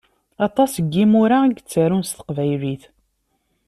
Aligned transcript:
Aṭas 0.47 0.71
n 0.83 0.87
yimura 0.93 1.37
i 1.45 1.49
yettarun 1.55 2.03
s 2.05 2.11
teqbaylit. 2.17 2.83